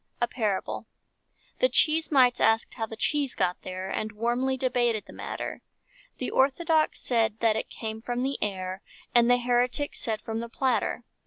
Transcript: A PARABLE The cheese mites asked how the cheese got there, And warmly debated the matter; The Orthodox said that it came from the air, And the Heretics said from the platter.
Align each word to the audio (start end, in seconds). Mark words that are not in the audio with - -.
A 0.19 0.27
PARABLE 0.27 0.87
The 1.59 1.69
cheese 1.69 2.11
mites 2.11 2.41
asked 2.41 2.73
how 2.73 2.87
the 2.87 2.95
cheese 2.95 3.35
got 3.35 3.61
there, 3.61 3.87
And 3.87 4.13
warmly 4.13 4.57
debated 4.57 5.03
the 5.05 5.13
matter; 5.13 5.61
The 6.17 6.31
Orthodox 6.31 6.99
said 6.99 7.37
that 7.41 7.55
it 7.55 7.69
came 7.69 8.01
from 8.01 8.23
the 8.23 8.41
air, 8.41 8.81
And 9.13 9.29
the 9.29 9.37
Heretics 9.37 9.99
said 9.99 10.21
from 10.23 10.39
the 10.39 10.49
platter. 10.49 11.03